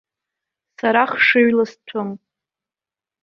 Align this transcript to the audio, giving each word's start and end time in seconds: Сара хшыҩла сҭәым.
Сара 0.77 1.03
хшыҩла 1.11 1.65
сҭәым. 1.71 2.09